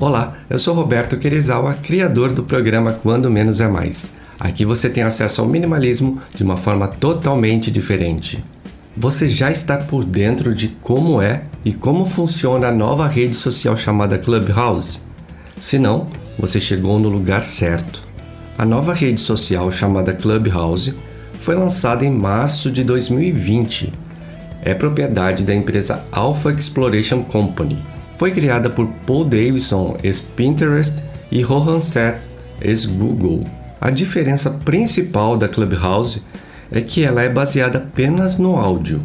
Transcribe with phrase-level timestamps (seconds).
[0.00, 4.08] Olá, eu sou Roberto Querezawa, criador do programa Quando Menos é Mais.
[4.40, 8.42] Aqui você tem acesso ao minimalismo de uma forma totalmente diferente.
[8.96, 13.76] Você já está por dentro de como é e como funciona a nova rede social
[13.76, 15.02] chamada Clubhouse?
[15.58, 16.08] Se não,
[16.38, 18.00] você chegou no lugar certo.
[18.56, 20.94] A nova rede social chamada Clubhouse
[21.34, 23.92] foi lançada em março de 2020.
[24.62, 31.02] É propriedade da empresa Alpha Exploration Company foi criada por Paul Davidson, ex-Pinterest,
[31.32, 32.28] e Rohan Seth,
[32.60, 33.46] ex-Google.
[33.80, 36.22] A diferença principal da Clubhouse
[36.70, 39.00] é que ela é baseada apenas no áudio.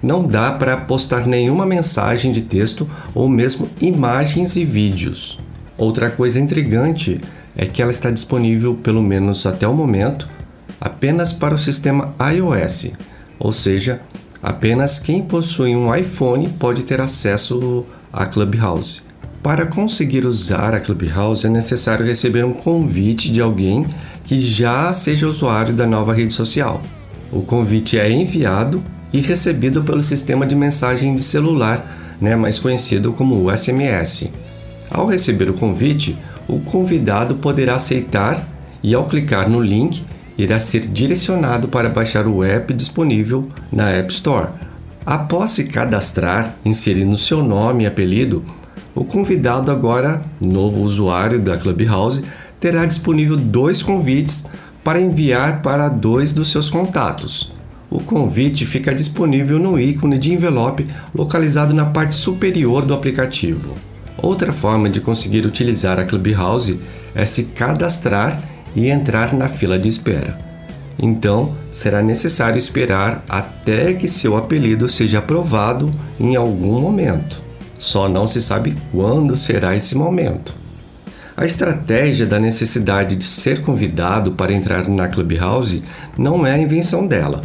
[0.00, 5.36] Não dá para postar nenhuma mensagem de texto ou mesmo imagens e vídeos.
[5.76, 7.20] Outra coisa intrigante
[7.56, 10.28] é que ela está disponível, pelo menos até o momento,
[10.80, 12.92] apenas para o sistema iOS,
[13.36, 14.00] ou seja,
[14.40, 19.02] apenas quem possui um iPhone pode ter acesso a Clubhouse.
[19.42, 23.86] Para conseguir usar a Clubhouse é necessário receber um convite de alguém
[24.24, 26.82] que já seja usuário da nova rede social.
[27.32, 33.12] O convite é enviado e recebido pelo sistema de mensagem de celular, né, mais conhecido
[33.12, 34.28] como SMS.
[34.90, 38.46] Ao receber o convite, o convidado poderá aceitar
[38.82, 40.04] e, ao clicar no link,
[40.36, 44.48] irá ser direcionado para baixar o app disponível na App Store
[45.04, 48.44] Após se cadastrar, inserindo seu nome e apelido,
[48.94, 52.22] o convidado agora, novo usuário da Clubhouse,
[52.60, 54.46] terá disponível dois convites
[54.84, 57.52] para enviar para dois dos seus contatos.
[57.90, 63.74] O convite fica disponível no ícone de envelope localizado na parte superior do aplicativo.
[64.18, 66.78] Outra forma de conseguir utilizar a Clubhouse
[67.14, 68.40] é se cadastrar
[68.76, 70.49] e entrar na fila de espera.
[71.02, 77.40] Então, será necessário esperar até que seu apelido seja aprovado em algum momento.
[77.78, 80.54] Só não se sabe quando será esse momento.
[81.34, 85.82] A estratégia da necessidade de ser convidado para entrar na Clubhouse
[86.18, 87.40] não é a invenção dela.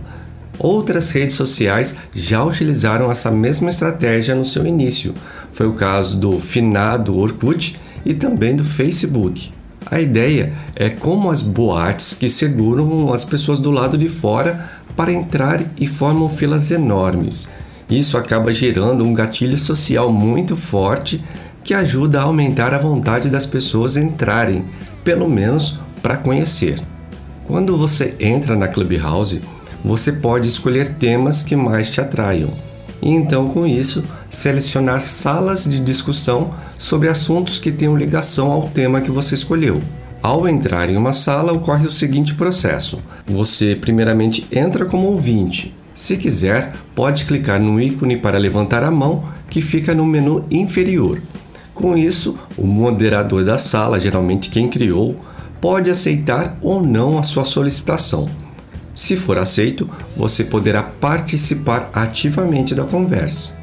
[0.60, 5.14] Outras redes sociais já utilizaram essa mesma estratégia no seu início.
[5.54, 9.55] Foi o caso do finado Orkut e também do Facebook.
[9.90, 15.14] A ideia é como as boates que seguram as pessoas do lado de fora para
[15.14, 17.48] entrar e formam filas enormes.
[17.90, 21.24] Isso acaba gerando um gatilho social muito forte
[21.64, 24.66] que ajuda a aumentar a vontade das pessoas entrarem,
[25.04, 26.82] pelo menos para conhecer.
[27.46, 29.42] Quando você entra na Clubhouse,
[29.84, 32.52] você pode escolher temas que mais te atraiam
[33.06, 34.02] e então, com isso,
[34.32, 39.80] selecionar salas de discussão sobre assuntos que tenham ligação ao tema que você escolheu.
[40.24, 45.72] Ao entrar em uma sala, ocorre o seguinte processo: você, primeiramente, entra como ouvinte.
[45.94, 51.22] Se quiser, pode clicar no ícone para levantar a mão que fica no menu inferior.
[51.76, 55.16] Com isso, o moderador da sala, geralmente quem criou,
[55.62, 58.28] pode aceitar ou não a sua solicitação.
[58.96, 63.54] Se for aceito, você poderá participar ativamente da conversa.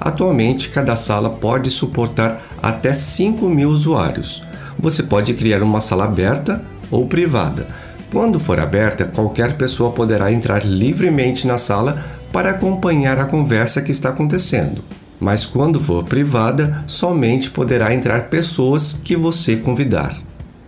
[0.00, 4.42] Atualmente, cada sala pode suportar até 5 mil usuários.
[4.76, 6.60] Você pode criar uma sala aberta
[6.90, 7.68] ou privada.
[8.10, 13.92] Quando for aberta, qualquer pessoa poderá entrar livremente na sala para acompanhar a conversa que
[13.92, 14.82] está acontecendo.
[15.20, 20.18] Mas quando for privada, somente poderá entrar pessoas que você convidar.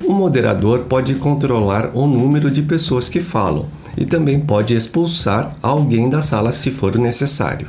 [0.04, 3.66] O moderador pode controlar o número de pessoas que falam
[3.96, 7.68] e também pode expulsar alguém da sala se for necessário.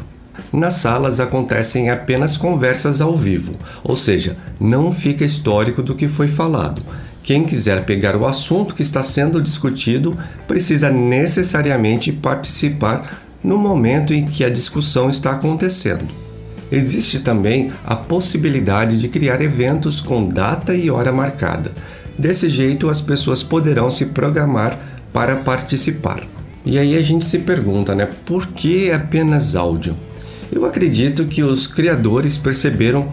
[0.51, 3.53] Nas salas acontecem apenas conversas ao vivo,
[3.83, 6.81] ou seja, não fica histórico do que foi falado.
[7.23, 14.25] Quem quiser pegar o assunto que está sendo discutido precisa necessariamente participar no momento em
[14.25, 16.05] que a discussão está acontecendo.
[16.71, 21.71] Existe também a possibilidade de criar eventos com data e hora marcada.
[22.17, 24.79] Desse jeito, as pessoas poderão se programar
[25.15, 26.27] para participar.
[26.65, 29.95] E aí a gente se pergunta, né, por que apenas áudio?
[30.51, 33.07] Eu acredito que os criadores perceberam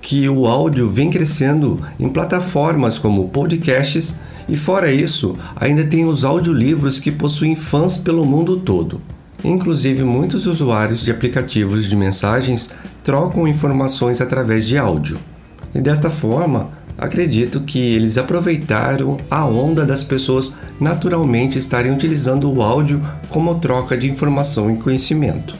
[0.00, 4.14] que o áudio vem crescendo em plataformas como podcasts
[4.48, 9.00] e fora isso, ainda tem os audiolivros que possuem fãs pelo mundo todo.
[9.42, 12.70] Inclusive, muitos usuários de aplicativos de mensagens
[13.02, 15.18] trocam informações através de áudio.
[15.74, 22.62] E desta forma, Acredito que eles aproveitaram a onda das pessoas naturalmente estarem utilizando o
[22.62, 25.54] áudio como troca de informação e conhecimento.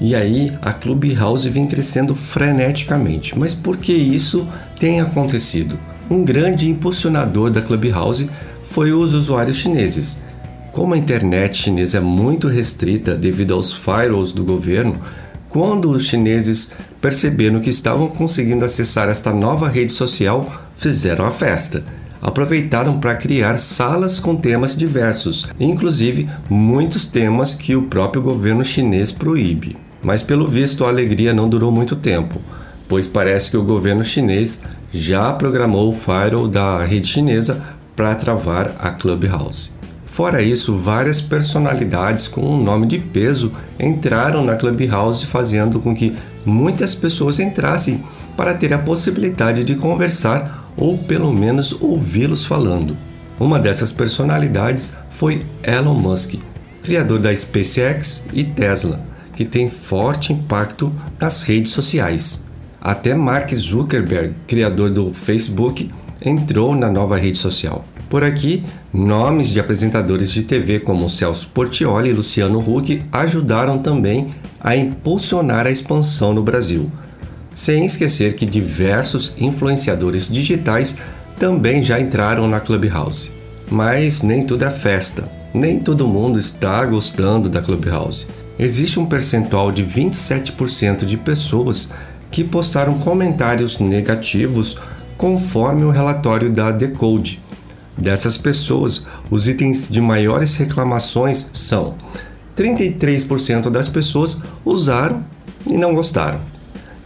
[0.00, 3.38] E aí a Clubhouse vem crescendo freneticamente.
[3.38, 4.46] Mas por que isso
[4.78, 5.78] tem acontecido?
[6.10, 8.28] Um grande impulsionador da Clubhouse
[8.64, 10.20] foi os usuários chineses.
[10.72, 15.00] Como a internet chinesa é muito restrita devido aos firewalls do governo,
[15.48, 21.84] quando os chineses perceberam que estavam conseguindo acessar esta nova rede social fizeram a festa.
[22.20, 29.12] Aproveitaram para criar salas com temas diversos, inclusive muitos temas que o próprio governo chinês
[29.12, 29.76] proíbe.
[30.02, 32.40] Mas pelo visto a alegria não durou muito tempo,
[32.88, 34.62] pois parece que o governo chinês
[34.92, 37.62] já programou o firewall da rede chinesa
[37.94, 39.72] para travar a Clubhouse.
[40.16, 46.16] Fora isso, várias personalidades com um nome de peso entraram na Clubhouse, fazendo com que
[46.42, 48.02] muitas pessoas entrassem
[48.34, 52.96] para ter a possibilidade de conversar ou pelo menos ouvi-los falando.
[53.38, 56.36] Uma dessas personalidades foi Elon Musk,
[56.82, 59.02] criador da SpaceX e Tesla,
[59.34, 60.90] que tem forte impacto
[61.20, 62.42] nas redes sociais.
[62.80, 65.90] Até Mark Zuckerberg, criador do Facebook,
[66.24, 67.84] entrou na nova rede social.
[68.08, 68.64] Por aqui,
[68.94, 74.28] nomes de apresentadores de TV como Celso Portioli e Luciano Huck ajudaram também
[74.60, 76.90] a impulsionar a expansão no Brasil.
[77.52, 80.96] Sem esquecer que diversos influenciadores digitais
[81.38, 83.32] também já entraram na Clubhouse.
[83.70, 88.26] Mas nem tudo é festa, nem todo mundo está gostando da Clubhouse.
[88.58, 91.90] Existe um percentual de 27% de pessoas
[92.30, 94.78] que postaram comentários negativos
[95.16, 97.40] conforme o relatório da Decode,
[97.96, 101.94] Dessas pessoas, os itens de maiores reclamações são:
[102.56, 105.24] 33% das pessoas usaram
[105.66, 106.40] e não gostaram.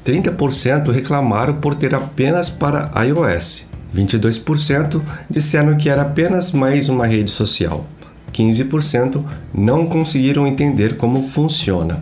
[0.04, 3.66] 30% reclamaram por ter apenas para iOS.
[3.94, 7.86] 22% disseram que era apenas mais uma rede social.
[8.32, 9.22] 15%
[9.52, 12.00] não conseguiram entender como funciona.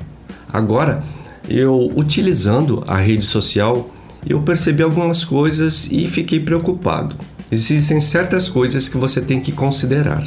[0.50, 1.02] Agora,
[1.49, 3.90] eu utilizando a rede social,
[4.26, 7.17] eu percebi algumas coisas e fiquei preocupado
[7.50, 10.25] existem certas coisas que você tem que considerar.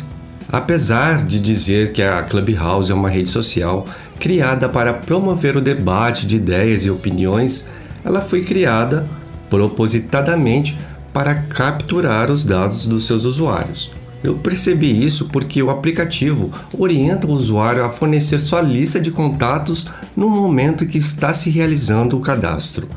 [0.51, 3.85] Apesar de dizer que a Clubhouse é uma rede social
[4.19, 7.68] criada para promover o debate de ideias e opiniões,
[8.03, 9.07] ela foi criada
[9.50, 10.77] propositadamente
[11.13, 13.91] para capturar os dados dos seus usuários.
[14.23, 19.88] Eu percebi isso porque o aplicativo orienta o usuário a fornecer sua lista de contatos
[20.15, 22.88] no momento que está se realizando o cadastro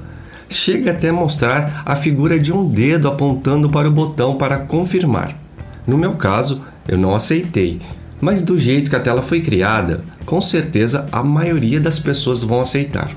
[0.55, 5.37] chega até mostrar a figura de um dedo apontando para o botão para confirmar.
[5.87, 7.81] No meu caso, eu não aceitei,
[8.21, 12.61] mas do jeito que a tela foi criada, com certeza a maioria das pessoas vão
[12.61, 13.11] aceitar.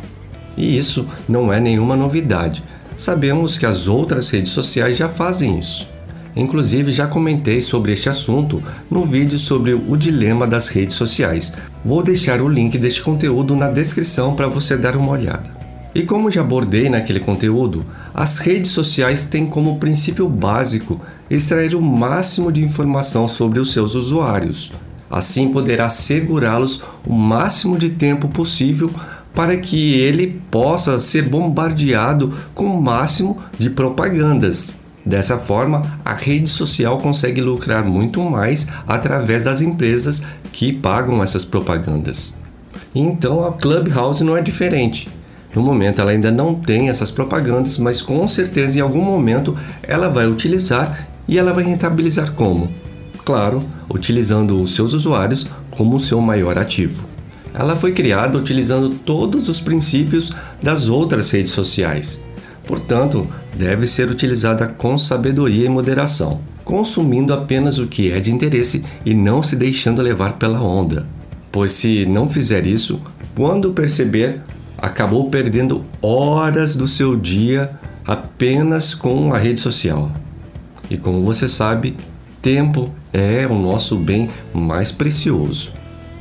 [0.58, 2.64] E isso não é nenhuma novidade.
[2.98, 5.88] Sabemos que as outras redes sociais já fazem isso.
[6.36, 8.62] Inclusive, já comentei sobre este assunto
[8.92, 11.54] no vídeo sobre o dilema das redes sociais.
[11.84, 15.57] Vou deixar o link deste conteúdo na descrição para você dar uma olhada.
[15.98, 17.84] E como já abordei naquele conteúdo,
[18.14, 23.96] as redes sociais têm como princípio básico extrair o máximo de informação sobre os seus
[23.96, 24.72] usuários.
[25.10, 28.92] Assim poderá segurá-los o máximo de tempo possível
[29.34, 34.76] para que ele possa ser bombardeado com o máximo de propagandas.
[35.04, 40.22] Dessa forma, a rede social consegue lucrar muito mais através das empresas
[40.52, 42.38] que pagam essas propagandas.
[42.94, 45.17] Então a Clubhouse não é diferente.
[45.58, 50.08] No momento ela ainda não tem essas propagandas, mas com certeza em algum momento ela
[50.08, 52.70] vai utilizar e ela vai rentabilizar como?
[53.26, 57.08] Claro, utilizando os seus usuários como seu maior ativo.
[57.56, 60.32] Ela foi criada utilizando todos os princípios
[60.62, 62.22] das outras redes sociais.
[62.68, 68.84] Portanto, deve ser utilizada com sabedoria e moderação, consumindo apenas o que é de interesse
[69.04, 71.08] e não se deixando levar pela onda.
[71.52, 73.02] Pois se não fizer isso,
[73.36, 74.40] quando perceber,
[74.78, 77.72] acabou perdendo horas do seu dia
[78.06, 80.12] apenas com a rede social.
[80.90, 81.96] E como você sabe,
[82.42, 85.72] tempo é o nosso bem mais precioso.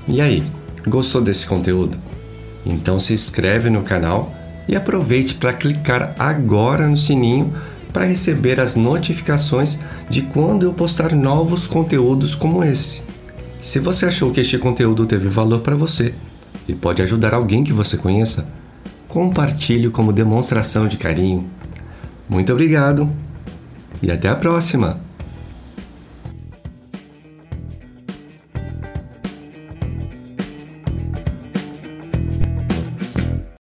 [0.08, 0.42] E aí,
[0.86, 1.98] gostou desse conteúdo?
[2.64, 4.34] Então se inscreve no canal
[4.66, 7.54] e aproveite para clicar agora no sininho
[7.92, 9.78] para receber as notificações
[10.10, 13.02] de quando eu postar novos conteúdos como esse.
[13.60, 16.12] Se você achou que este conteúdo teve valor para você,
[16.68, 18.46] e pode ajudar alguém que você conheça,
[19.08, 21.48] compartilhe como demonstração de carinho.
[22.28, 23.08] Muito obrigado
[24.02, 25.05] e até a próxima!